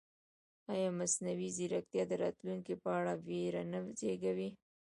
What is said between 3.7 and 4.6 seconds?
نه زېږوي؟